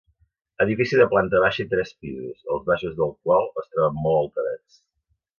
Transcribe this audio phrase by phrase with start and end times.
[0.63, 4.81] Edifici de planta baixa i tres pisos, els baixos del qual es troben molt alterats.